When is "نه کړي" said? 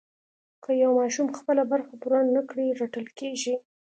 2.35-2.65